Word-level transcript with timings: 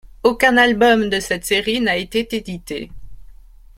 Aucun 0.23 0.57
album 0.57 1.09
de 1.11 1.19
cette 1.19 1.45
série 1.45 1.79
n'a 1.79 1.95
été 1.95 2.27
édité. 2.35 2.89